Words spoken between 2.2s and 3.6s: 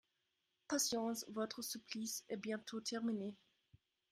est bientôt terminé